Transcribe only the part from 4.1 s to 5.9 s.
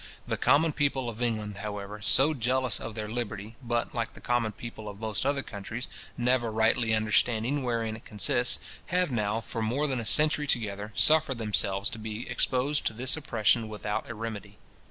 the common people of most other countries,